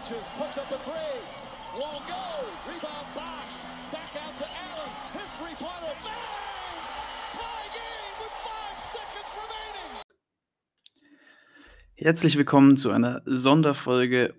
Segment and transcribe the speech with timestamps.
[0.00, 1.18] touches, puts up a three.
[1.74, 2.24] Won't go.
[2.66, 3.64] Rebound Bosch.
[3.92, 4.90] Back out to Allen.
[5.12, 5.94] His three-pointer.
[6.04, 6.38] Bang!
[12.00, 14.32] Herzlich willkommen zu einer Sonderfolge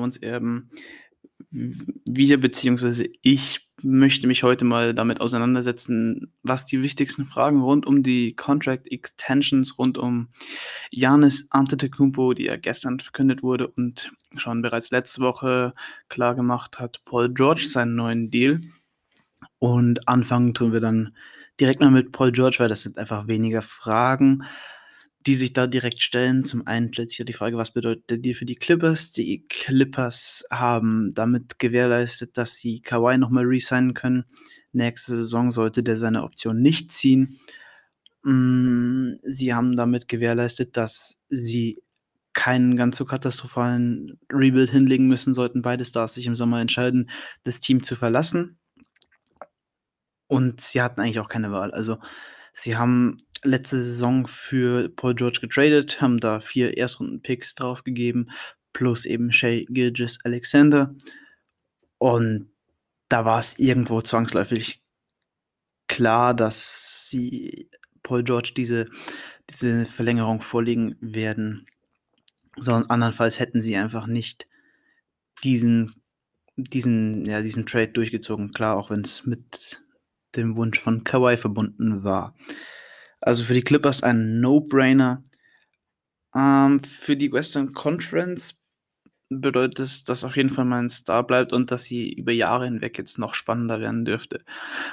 [0.00, 0.70] uns Erben.
[1.52, 3.10] Wir bzw.
[3.20, 8.90] ich möchte mich heute mal damit auseinandersetzen, was die wichtigsten Fragen rund um die Contract
[8.90, 10.28] Extensions, rund um
[10.90, 15.74] Janis Antetokounmpo, die ja gestern verkündet wurde und schon bereits letzte Woche
[16.08, 18.60] klar gemacht hat, Paul George seinen neuen Deal.
[19.58, 21.14] Und anfangen tun wir dann
[21.60, 24.44] direkt mal mit Paul George, weil das sind einfach weniger Fragen
[25.26, 26.44] die sich da direkt stellen.
[26.44, 29.12] Zum einen stellt sich ja die Frage, was bedeutet der Deal für die Clippers?
[29.12, 34.24] Die Clippers haben damit gewährleistet, dass sie Kawhi nochmal resignen können.
[34.72, 37.38] Nächste Saison sollte der seine Option nicht ziehen.
[38.22, 41.82] Mm, sie haben damit gewährleistet, dass sie
[42.32, 47.10] keinen ganz so katastrophalen Rebuild hinlegen müssen, sollten beide Stars sich im Sommer entscheiden,
[47.44, 48.58] das Team zu verlassen.
[50.28, 51.72] Und sie hatten eigentlich auch keine Wahl.
[51.72, 51.98] Also
[52.54, 58.30] sie haben letzte Saison für Paul George getradet, haben da vier Erstrunden-Picks draufgegeben,
[58.72, 60.94] plus eben Shay Gilgis Alexander.
[61.98, 62.50] Und
[63.08, 64.82] da war es irgendwo zwangsläufig
[65.88, 67.68] klar, dass sie
[68.02, 68.86] Paul George diese,
[69.50, 71.66] diese Verlängerung vorlegen werden.
[72.56, 74.46] Sondern andernfalls hätten sie einfach nicht
[75.42, 75.94] diesen,
[76.56, 78.52] diesen, ja, diesen Trade durchgezogen.
[78.52, 79.82] Klar, auch wenn es mit
[80.36, 82.34] dem Wunsch von Kawhi verbunden war.
[83.22, 85.22] Also für die Clippers ein No-Brainer.
[86.34, 88.60] Ähm, für die Western Conference
[89.30, 92.98] bedeutet es, dass auf jeden Fall mein Star bleibt und dass sie über Jahre hinweg
[92.98, 94.44] jetzt noch spannender werden dürfte.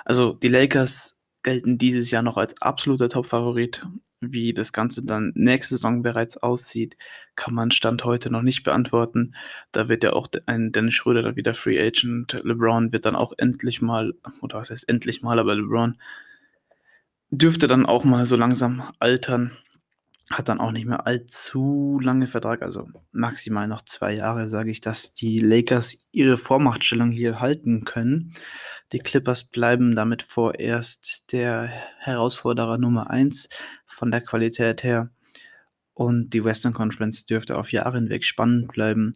[0.06, 3.82] Also die Lakers gelten dieses Jahr noch als absoluter Top-Favorit.
[4.22, 6.98] Wie das Ganze dann nächste Saison bereits aussieht,
[7.36, 9.34] kann man Stand heute noch nicht beantworten.
[9.72, 12.42] Da wird ja auch ein Dennis Schröder dann wieder Free Agent.
[12.44, 15.98] LeBron wird dann auch endlich mal, oder was heißt endlich mal, aber LeBron
[17.32, 19.52] dürfte dann auch mal so langsam altern.
[20.32, 24.80] Hat dann auch nicht mehr allzu lange Vertrag, also maximal noch zwei Jahre, sage ich,
[24.80, 28.34] dass die Lakers ihre Vormachtstellung hier halten können.
[28.92, 31.64] Die Clippers bleiben damit vorerst der
[31.98, 33.50] Herausforderer Nummer eins
[33.88, 35.10] von der Qualität her.
[35.96, 39.16] Und die Western Conference dürfte auf Jahre hinweg spannend bleiben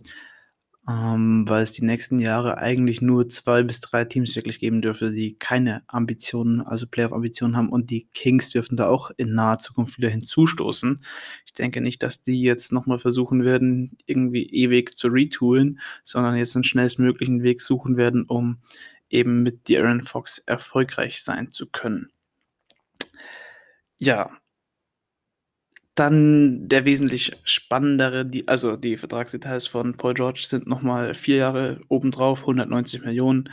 [0.87, 5.11] ähm, weil es die nächsten Jahre eigentlich nur zwei bis drei Teams wirklich geben dürfte,
[5.11, 9.97] die keine Ambitionen, also Playoff-Ambitionen haben und die Kings dürften da auch in naher Zukunft
[9.97, 10.99] wieder hinzustoßen.
[11.45, 16.55] Ich denke nicht, dass die jetzt nochmal versuchen werden, irgendwie ewig zu retoolen, sondern jetzt
[16.55, 18.57] einen schnellstmöglichen Weg suchen werden, um
[19.09, 22.09] eben mit Darren Fox erfolgreich sein zu können.
[23.99, 24.31] Ja,
[25.95, 31.81] dann der wesentlich spannendere, die, also die Vertragsdetails von Paul George sind nochmal vier Jahre
[31.87, 33.49] obendrauf, 190 Millionen.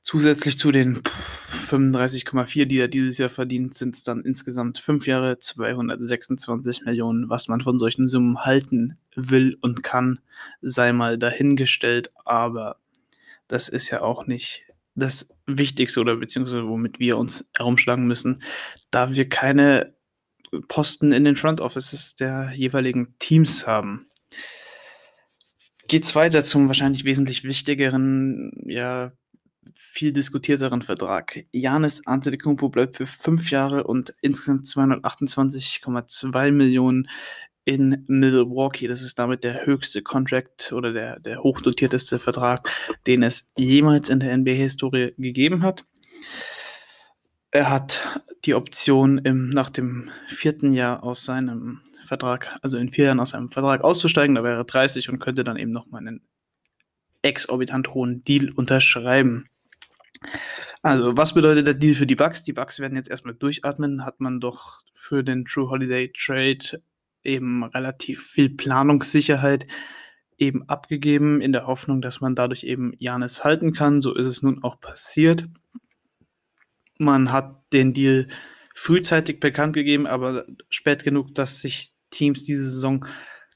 [0.00, 1.02] Zusätzlich zu den
[1.68, 7.28] 35,4, die er dieses Jahr verdient, sind es dann insgesamt fünf Jahre 226 Millionen.
[7.28, 10.20] Was man von solchen Summen halten will und kann,
[10.62, 12.10] sei mal dahingestellt.
[12.24, 12.76] Aber
[13.48, 14.62] das ist ja auch nicht
[14.94, 18.42] das Wichtigste oder beziehungsweise womit wir uns herumschlagen müssen,
[18.90, 19.94] da wir keine
[20.68, 24.06] Posten in den Front Offices der jeweiligen Teams haben.
[25.88, 29.12] Geht's weiter zum wahrscheinlich wesentlich wichtigeren, ja,
[29.74, 31.44] viel diskutierteren Vertrag.
[31.52, 37.08] Janis Antetokounmpo bleibt für fünf Jahre und insgesamt 228,2 Millionen
[37.64, 38.88] in Milwaukee.
[38.88, 42.70] Das ist damit der höchste Contract oder der, der hochdotierteste Vertrag,
[43.06, 45.84] den es jemals in der NBA-Historie gegeben hat.
[47.50, 53.06] Er hat die Option, im, nach dem vierten Jahr aus seinem Vertrag, also in vier
[53.06, 54.34] Jahren aus seinem Vertrag auszusteigen.
[54.34, 56.26] Da wäre er 30 und könnte dann eben nochmal einen
[57.22, 59.48] exorbitant hohen Deal unterschreiben.
[60.82, 62.44] Also, was bedeutet der Deal für die Bucks?
[62.44, 64.04] Die Bucks werden jetzt erstmal durchatmen.
[64.04, 66.82] Hat man doch für den True Holiday Trade
[67.24, 69.66] eben relativ viel Planungssicherheit
[70.36, 74.00] eben abgegeben, in der Hoffnung, dass man dadurch eben Janis halten kann.
[74.00, 75.46] So ist es nun auch passiert.
[76.98, 78.28] Man hat den Deal
[78.74, 83.04] frühzeitig bekannt gegeben, aber spät genug, dass sich Teams diese Saison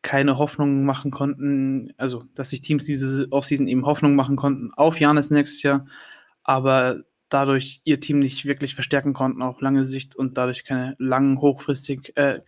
[0.03, 4.99] keine Hoffnung machen konnten, also dass sich Teams diese Offseason eben Hoffnung machen konnten auf
[4.99, 5.87] Janis nächstes Jahr,
[6.43, 11.41] aber dadurch ihr Team nicht wirklich verstärken konnten auf lange Sicht und dadurch keine langen
[11.41, 12.41] hochfristig äh,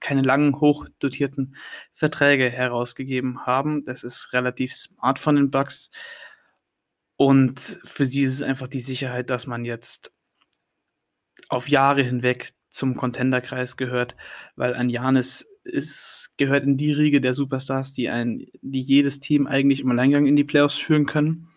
[0.00, 1.56] keine langen hochdotierten
[1.90, 3.84] Verträge herausgegeben haben.
[3.84, 5.90] Das ist relativ smart von den Bucks
[7.16, 10.12] und für sie ist es einfach die Sicherheit, dass man jetzt
[11.48, 14.16] auf Jahre hinweg zum Contenderkreis gehört,
[14.56, 15.46] weil ein Janis
[16.36, 20.36] gehört in die Riege der Superstars, die ein, die jedes Team eigentlich im Alleingang in
[20.36, 21.48] die Playoffs führen können.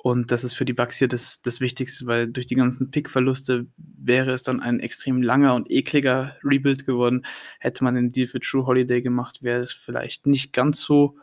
[0.00, 3.66] Und das ist für die Bucks hier das, das Wichtigste, weil durch die ganzen Pick-Verluste
[3.76, 7.26] wäre es dann ein extrem langer und ekliger Rebuild geworden.
[7.58, 11.16] Hätte man den Deal für True Holiday gemacht, wäre es vielleicht nicht ganz so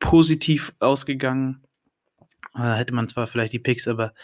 [0.00, 1.62] positiv ausgegangen.
[2.54, 4.14] Äh, hätte man zwar vielleicht die Picks, aber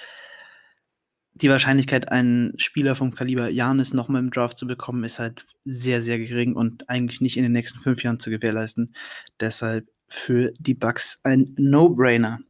[1.43, 6.03] die Wahrscheinlichkeit, einen Spieler vom Kaliber Janis nochmal im Draft zu bekommen, ist halt sehr,
[6.03, 8.93] sehr gering und eigentlich nicht in den nächsten fünf Jahren zu gewährleisten.
[9.41, 12.41] Deshalb für die Bucks ein No-Brainer.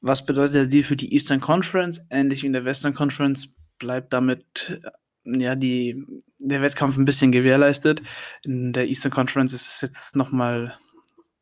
[0.00, 2.00] Was bedeutet der Deal für die Eastern Conference?
[2.10, 4.80] Ähnlich wie in der Western Conference bleibt damit
[5.24, 6.04] ja, die,
[6.40, 8.02] der Wettkampf ein bisschen gewährleistet.
[8.44, 10.76] In der Eastern Conference ist es jetzt nochmal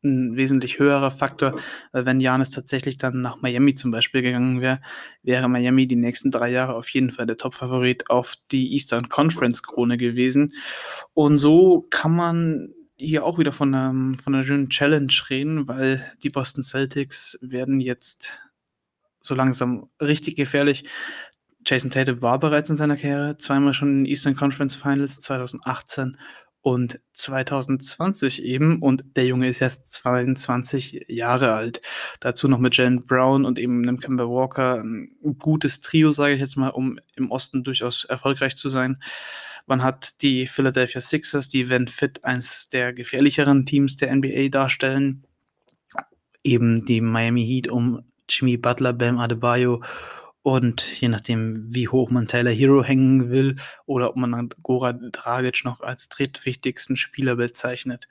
[0.03, 1.59] ein wesentlich höherer Faktor.
[1.91, 4.81] Weil wenn Janis tatsächlich dann nach Miami zum Beispiel gegangen wäre,
[5.23, 9.97] wäre Miami die nächsten drei Jahre auf jeden Fall der Top-Favorit auf die Eastern Conference-Krone
[9.97, 10.51] gewesen.
[11.13, 16.05] Und so kann man hier auch wieder von einer, von einer schönen Challenge reden, weil
[16.23, 18.39] die Boston Celtics werden jetzt
[19.21, 20.83] so langsam richtig gefährlich.
[21.65, 26.17] Jason Tatum war bereits in seiner Karriere zweimal schon in den Eastern Conference Finals 2018
[26.61, 28.81] und 2020 eben.
[28.81, 31.81] Und der Junge ist erst 22 Jahre alt.
[32.19, 34.81] Dazu noch mit Jen Brown und eben einem Kemba Walker.
[34.81, 39.01] Ein gutes Trio, sage ich jetzt mal, um im Osten durchaus erfolgreich zu sein.
[39.65, 45.23] Man hat die Philadelphia Sixers, die, wenn fit, eines der gefährlicheren Teams der NBA darstellen.
[46.43, 49.83] Eben die Miami Heat um Jimmy Butler, Bam Adebayo
[50.43, 53.55] und je nachdem, wie hoch man Tyler Hero hängen will
[53.85, 58.07] oder ob man Gora Dragic noch als drittwichtigsten Spieler bezeichnet.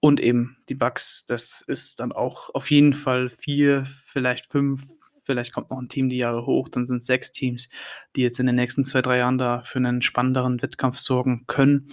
[0.00, 4.82] Und eben die Bucks, das ist dann auch auf jeden Fall vier, vielleicht fünf,
[5.22, 7.68] vielleicht kommt noch ein Team die Jahre hoch, dann sind sechs Teams,
[8.16, 11.90] die jetzt in den nächsten zwei, drei Jahren da für einen spannenderen Wettkampf sorgen können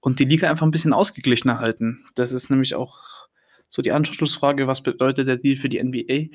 [0.00, 2.04] und die Liga einfach ein bisschen ausgeglichener halten.
[2.16, 3.13] Das ist nämlich auch
[3.74, 6.28] so die Anschlussfrage, was bedeutet der Deal für die NBA?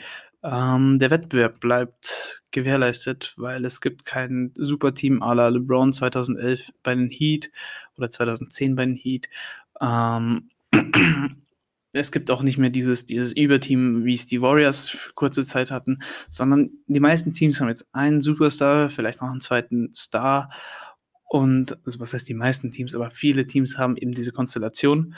[0.43, 6.95] Ähm, der Wettbewerb bleibt gewährleistet, weil es gibt kein Superteam à la LeBron 2011 bei
[6.95, 7.49] den Heat
[7.97, 9.29] oder 2010 bei den Heat.
[9.79, 10.49] Ähm,
[11.93, 15.71] es gibt auch nicht mehr dieses, dieses Überteam, wie es die Warriors für kurze Zeit
[15.71, 15.99] hatten,
[16.29, 20.49] sondern die meisten Teams haben jetzt einen Superstar, vielleicht noch einen zweiten Star.
[21.23, 25.15] Und also was heißt die meisten Teams, aber viele Teams haben eben diese Konstellation.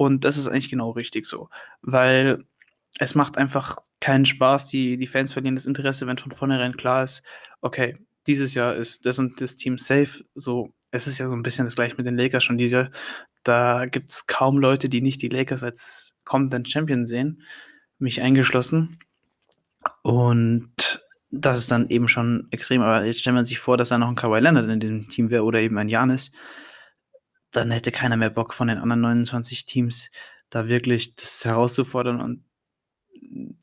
[0.00, 1.50] Und das ist eigentlich genau richtig so,
[1.82, 2.42] weil
[2.98, 4.68] es macht einfach keinen Spaß.
[4.68, 7.22] Die, die Fans verlieren das Interesse, wenn von vornherein klar ist,
[7.60, 10.24] okay, dieses Jahr ist das und das Team safe.
[10.34, 12.90] So, es ist ja so ein bisschen das gleiche mit den Lakers schon dieses Jahr.
[13.42, 17.42] Da gibt es kaum Leute, die nicht die Lakers als kommenden Champion sehen,
[17.98, 18.96] mich eingeschlossen.
[20.00, 22.80] Und das ist dann eben schon extrem.
[22.80, 25.28] Aber jetzt stellt man sich vor, dass da noch ein Kawhi Leonard in dem Team
[25.28, 26.32] wäre oder eben ein Janis
[27.50, 30.10] dann hätte keiner mehr Bock von den anderen 29 Teams
[30.50, 32.44] da wirklich das herauszufordern und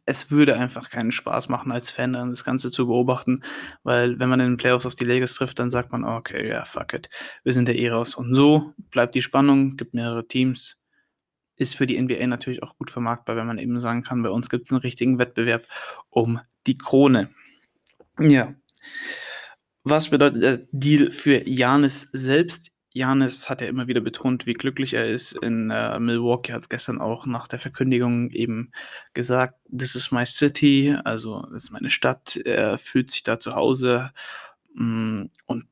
[0.05, 3.41] es würde einfach keinen Spaß machen als Fan dann das Ganze zu beobachten,
[3.83, 6.63] weil wenn man in den Playoffs auf die Lakers trifft, dann sagt man, okay, ja,
[6.63, 7.09] fuck it,
[7.43, 8.15] wir sind ja eh raus.
[8.15, 10.77] Und so bleibt die Spannung, gibt mehrere Teams,
[11.57, 14.49] ist für die NBA natürlich auch gut vermarktbar, wenn man eben sagen kann, bei uns
[14.49, 15.67] gibt es einen richtigen Wettbewerb
[16.09, 17.29] um die Krone.
[18.19, 18.53] Ja.
[19.83, 22.71] Was bedeutet der Deal für Janis selbst?
[22.97, 25.33] Janis hat ja immer wieder betont, wie glücklich er ist.
[25.33, 28.71] In äh, Milwaukee hat es gestern auch nach der Verkündigung eben
[29.13, 32.35] gesagt, this is my city, also das ist meine Stadt.
[32.37, 34.11] Er fühlt sich da zu Hause.
[34.73, 35.65] Mm, und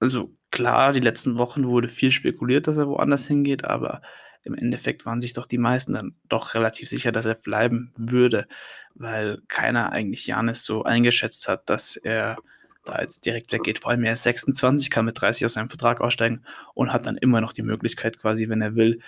[0.00, 4.02] also klar, die letzten Wochen wurde viel spekuliert, dass er woanders hingeht, aber
[4.44, 8.46] im Endeffekt waren sich doch die meisten dann doch relativ sicher, dass er bleiben würde,
[8.94, 12.36] weil keiner eigentlich Janis so eingeschätzt hat, dass er
[12.84, 13.78] da jetzt direkt weggeht.
[13.78, 16.42] Vor allem er ist 26, kann mit 30 aus seinem Vertrag aussteigen
[16.74, 19.00] und hat dann immer noch die Möglichkeit, quasi, wenn er will,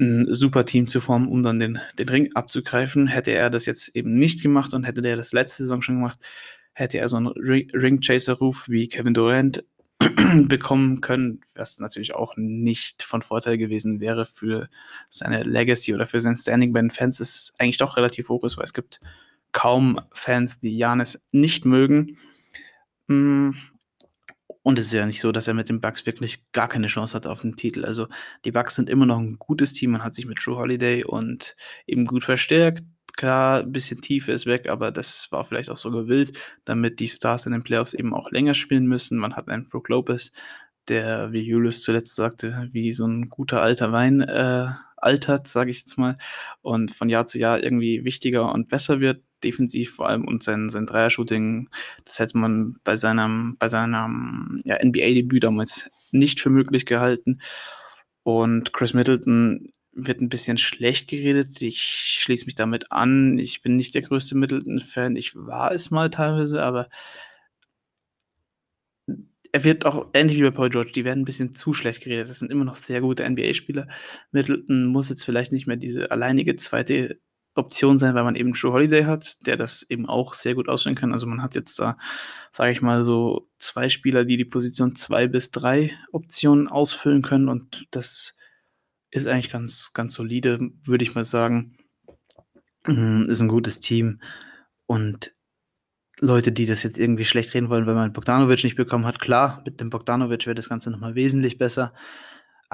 [0.00, 3.06] ein super Team zu formen, um dann den, den Ring abzugreifen.
[3.06, 6.18] Hätte er das jetzt eben nicht gemacht und hätte der das letzte Saison schon gemacht,
[6.72, 9.64] hätte er so einen Ring-Chaser-Ruf wie Kevin Durant
[10.48, 14.68] bekommen können, was natürlich auch nicht von Vorteil gewesen wäre für
[15.08, 18.56] seine Legacy oder für sein Standing bei den Fans, ist eigentlich doch relativ hoch ist,
[18.56, 18.98] weil es gibt
[19.52, 22.18] kaum Fans, die Janis nicht mögen.
[23.08, 23.54] Hm,
[24.62, 27.14] und es ist ja nicht so, dass er mit den Bucks wirklich gar keine Chance
[27.14, 27.84] hat auf den Titel.
[27.84, 28.08] Also
[28.46, 29.90] die Bucks sind immer noch ein gutes Team.
[29.90, 31.54] Man hat sich mit True Holiday und
[31.86, 32.82] eben gut verstärkt.
[33.16, 37.08] Klar, ein bisschen Tiefe ist weg, aber das war vielleicht auch so gewillt, damit die
[37.08, 39.18] Stars in den Playoffs eben auch länger spielen müssen.
[39.18, 40.32] Man hat einen Brook Lopez,
[40.88, 45.80] der, wie Julius zuletzt sagte, wie so ein guter alter Wein äh, altert, sage ich
[45.80, 46.16] jetzt mal,
[46.62, 50.70] und von Jahr zu Jahr irgendwie wichtiger und besser wird defensiv vor allem und sein,
[50.70, 51.68] sein Dreier-Shooting,
[52.04, 57.40] das hätte man bei seinem, bei seinem ja, NBA-Debüt damals nicht für möglich gehalten.
[58.22, 61.60] Und Chris Middleton wird ein bisschen schlecht geredet.
[61.62, 63.38] Ich schließe mich damit an.
[63.38, 65.16] Ich bin nicht der größte Middleton-Fan.
[65.16, 66.88] Ich war es mal teilweise, aber
[69.54, 72.28] er wird auch ähnlich wie bei Paul George, die werden ein bisschen zu schlecht geredet.
[72.28, 73.86] Das sind immer noch sehr gute NBA-Spieler.
[74.32, 77.20] Middleton muss jetzt vielleicht nicht mehr diese alleinige zweite
[77.54, 80.96] Option sein, weil man eben True Holiday hat, der das eben auch sehr gut ausführen
[80.96, 81.12] kann.
[81.12, 81.96] Also man hat jetzt da,
[82.52, 87.48] sage ich mal, so zwei Spieler, die die Position zwei bis drei Optionen ausfüllen können
[87.48, 88.36] und das
[89.10, 91.76] ist eigentlich ganz, ganz solide, würde ich mal sagen.
[92.86, 94.20] Mhm, ist ein gutes Team
[94.86, 95.32] und
[96.20, 99.62] Leute, die das jetzt irgendwie schlecht reden wollen, weil man Bogdanovic nicht bekommen hat, klar,
[99.64, 101.92] mit dem Bogdanovic wäre das Ganze nochmal wesentlich besser.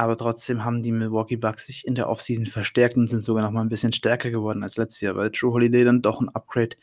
[0.01, 3.63] Aber trotzdem haben die Milwaukee Bucks sich in der Offseason verstärkt und sind sogar nochmal
[3.63, 6.75] ein bisschen stärker geworden als letztes Jahr, weil True Holiday dann doch ein Upgrade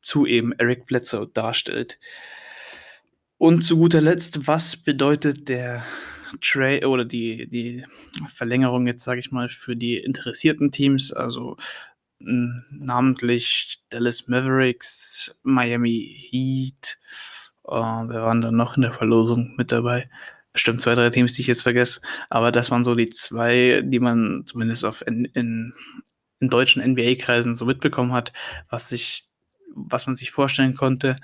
[0.00, 1.98] zu eben Eric Bledsoe darstellt.
[3.38, 5.84] Und zu guter Letzt, was bedeutet der
[6.40, 7.84] Trade oder die, die
[8.28, 11.12] Verlängerung jetzt, sage ich mal, für die interessierten Teams?
[11.12, 11.56] Also
[12.20, 16.98] namentlich Dallas Mavericks, Miami Heat.
[17.64, 20.08] Uh, wer waren dann noch in der Verlosung mit dabei?
[20.52, 22.00] Bestimmt zwei, drei Teams, die ich jetzt vergesse.
[22.28, 25.74] Aber das waren so die zwei, die man zumindest auf in, in,
[26.40, 28.32] in deutschen NBA-Kreisen so mitbekommen hat,
[28.68, 29.28] was sich,
[29.74, 31.16] was man sich vorstellen konnte.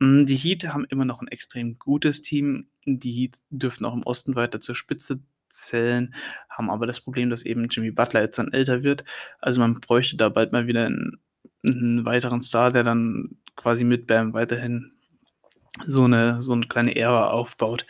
[0.00, 2.68] Hm, die Heat haben immer noch ein extrem gutes Team.
[2.84, 5.20] Die Heat dürften auch im Osten weiter zur Spitze
[5.52, 6.14] zählen,
[6.48, 9.04] haben aber das Problem, dass eben Jimmy Butler jetzt dann älter wird.
[9.40, 11.20] Also man bräuchte da bald mal wieder einen,
[11.64, 14.92] einen weiteren Star, der dann quasi mit Bam weiterhin
[15.86, 17.86] so eine, so eine kleine Ära aufbaut.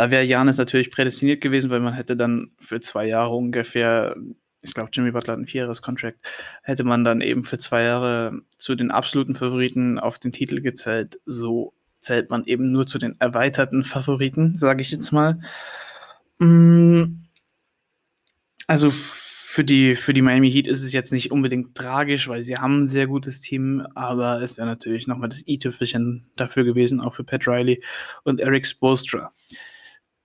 [0.00, 4.16] Da wäre Janis natürlich prädestiniert gewesen, weil man hätte dann für zwei Jahre ungefähr,
[4.62, 6.16] ich glaube, Jimmy Butler hat ein Vierjahres-Contract,
[6.62, 11.20] hätte man dann eben für zwei Jahre zu den absoluten Favoriten auf den Titel gezählt.
[11.26, 15.38] So zählt man eben nur zu den erweiterten Favoriten, sage ich jetzt mal.
[16.38, 17.26] Mm,
[18.68, 22.56] also für die, für die Miami Heat ist es jetzt nicht unbedingt tragisch, weil sie
[22.56, 27.12] haben ein sehr gutes Team, aber es wäre natürlich nochmal das i-Tüpfelchen dafür gewesen, auch
[27.12, 27.82] für Pat Riley
[28.24, 29.34] und Eric Spolstra.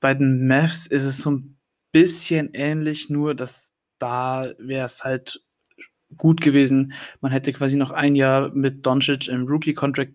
[0.05, 1.57] Bei den Mavs ist es so ein
[1.91, 5.41] bisschen ähnlich, nur dass da wäre es halt
[6.15, 6.93] gut gewesen.
[7.21, 10.13] Man hätte quasi noch ein Jahr mit Doncic im Rookie-Contract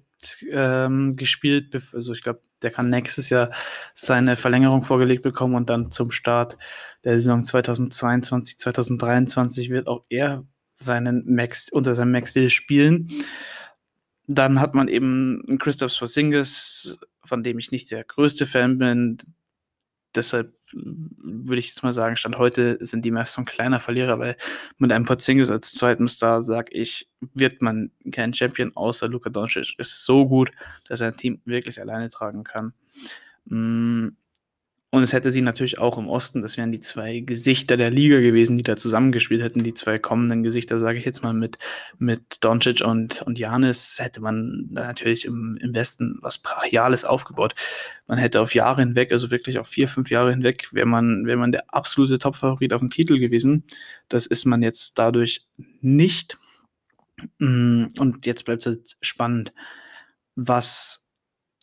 [0.53, 1.77] ähm, gespielt.
[1.93, 3.51] Also ich glaube, der kann nächstes Jahr
[3.93, 6.57] seine Verlängerung vorgelegt bekommen und dann zum Start
[7.03, 10.45] der Saison 2022, 2023 wird auch er
[10.77, 13.11] seinen Max unter seinem Max-Deal spielen.
[14.29, 19.19] Dann hat man eben Christoph Porzingis, von dem ich nicht der größte Fan bin,
[20.15, 24.19] deshalb würde ich jetzt mal sagen, Stand heute sind die Mavs so ein kleiner Verlierer,
[24.19, 24.37] weil
[24.79, 29.79] mit einem Porzingis als zweiten Star, sag ich, wird man kein Champion, außer Luka Doncic
[29.79, 30.51] ist so gut,
[30.89, 32.73] dass er ein Team wirklich alleine tragen kann.
[34.93, 38.19] Und es hätte sie natürlich auch im Osten, das wären die zwei Gesichter der Liga
[38.19, 41.59] gewesen, die da zusammengespielt hätten, die zwei kommenden Gesichter, sage ich jetzt mal, mit,
[41.99, 47.55] mit Doncic und, und Janis, hätte man da natürlich im, im Westen was Brachiales aufgebaut.
[48.09, 51.39] Man hätte auf Jahre hinweg, also wirklich auf vier, fünf Jahre hinweg, wäre man, wäre
[51.39, 53.63] man der absolute Top-Favorit auf den Titel gewesen.
[54.09, 55.47] Das ist man jetzt dadurch
[55.81, 56.37] nicht.
[57.39, 59.53] Mm, und jetzt bleibt es halt spannend,
[60.35, 61.05] was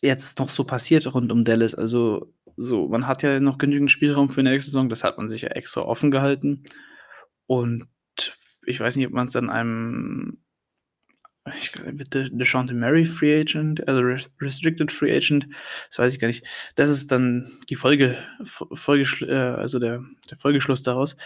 [0.00, 1.74] jetzt noch so passiert rund um Dallas.
[1.74, 5.42] Also so, man hat ja noch genügend Spielraum für nächste Saison, das hat man sich
[5.42, 6.64] ja extra offen gehalten.
[7.46, 7.86] Und
[8.66, 10.42] ich weiß nicht, ob man es dann einem
[11.56, 14.02] ich bitte DeShante Mary Free Agent, also
[14.40, 15.48] Restricted Free Agent,
[15.88, 16.44] das weiß ich gar nicht.
[16.74, 21.16] Das ist dann die Folge, Folge äh, also der, der Folgeschluss daraus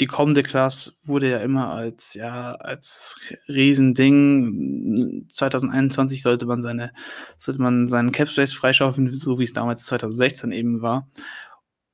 [0.00, 3.16] die kommende Class wurde ja immer als, ja, als
[3.48, 5.26] Riesending.
[5.30, 6.92] 2021 sollte man seine,
[7.38, 11.08] sollte man seinen Capspace freischaufeln, so wie es damals 2016 eben war,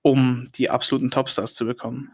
[0.03, 2.13] um die absoluten Topstars zu bekommen.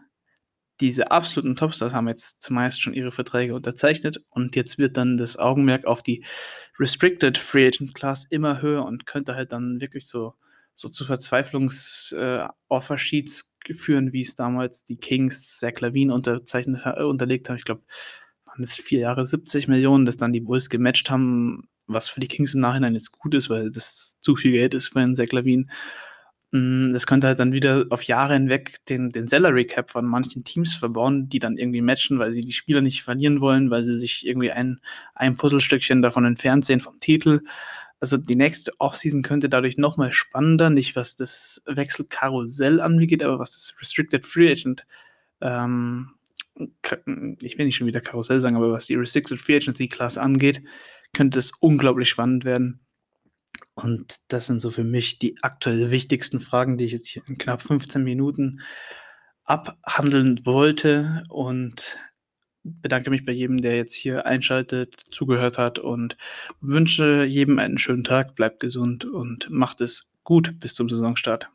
[0.81, 5.37] Diese absoluten Topstars haben jetzt zumeist schon ihre Verträge unterzeichnet und jetzt wird dann das
[5.37, 6.23] Augenmerk auf die
[6.79, 10.35] Restricted Free Agent Class immer höher und könnte halt dann wirklich so,
[10.77, 17.49] so zu Verzweiflungs-Offer-Sheets äh, führen, wie es damals die Kings Zach Lavine unterzeichnet, äh, unterlegt
[17.49, 17.57] haben.
[17.57, 17.81] Ich glaube,
[18.45, 22.27] waren es vier Jahre 70 Millionen, das dann die Bulls gematcht haben, was für die
[22.27, 25.31] Kings im Nachhinein jetzt gut ist, weil das zu viel Geld ist für einen Zach
[25.31, 25.65] Lavine.
[26.51, 30.43] Mm, das könnte halt dann wieder auf Jahre hinweg den, den Salary Cap von manchen
[30.43, 33.97] Teams verbauen, die dann irgendwie matchen, weil sie die Spieler nicht verlieren wollen, weil sie
[33.97, 34.79] sich irgendwie ein,
[35.15, 37.41] ein Puzzlestückchen davon entfernt sehen vom Titel.
[37.99, 43.53] Also die nächste Offseason könnte dadurch nochmal spannender, nicht was das Wechselkarussell angeht, aber was
[43.53, 44.85] das Restricted Free Agent,
[45.41, 46.09] ähm,
[47.41, 50.61] ich will nicht schon wieder Karussell sagen, aber was die Restricted Free Agency Class angeht,
[51.13, 52.81] könnte es unglaublich spannend werden.
[53.73, 57.37] Und das sind so für mich die aktuell wichtigsten Fragen, die ich jetzt hier in
[57.37, 58.61] knapp 15 Minuten
[59.43, 61.97] abhandeln wollte und
[62.81, 66.17] bedanke mich bei jedem, der jetzt hier einschaltet, zugehört hat und
[66.61, 71.49] wünsche jedem einen schönen Tag, bleibt gesund und macht es gut bis zum Saisonstart.